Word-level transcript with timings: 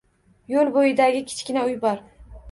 Yoʻl 0.53 0.69
boʻyidagi 0.77 1.21
kichkina 1.31 1.65
uy 1.67 1.75
bor. 1.85 2.01